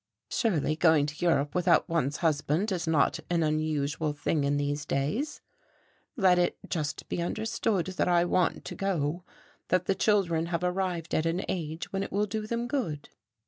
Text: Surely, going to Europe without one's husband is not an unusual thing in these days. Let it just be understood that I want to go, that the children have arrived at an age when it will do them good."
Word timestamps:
Surely, 0.31 0.75
going 0.75 1.05
to 1.05 1.23
Europe 1.23 1.53
without 1.53 1.87
one's 1.87 2.17
husband 2.25 2.71
is 2.71 2.87
not 2.87 3.19
an 3.29 3.43
unusual 3.43 4.13
thing 4.13 4.43
in 4.43 4.57
these 4.57 4.83
days. 4.83 5.41
Let 6.15 6.39
it 6.39 6.57
just 6.67 7.07
be 7.07 7.21
understood 7.21 7.85
that 7.85 8.07
I 8.07 8.25
want 8.25 8.65
to 8.65 8.73
go, 8.73 9.23
that 9.67 9.85
the 9.85 9.93
children 9.93 10.47
have 10.47 10.63
arrived 10.63 11.13
at 11.13 11.27
an 11.27 11.45
age 11.47 11.93
when 11.93 12.01
it 12.01 12.11
will 12.11 12.25
do 12.25 12.47
them 12.47 12.67
good." 12.67 13.09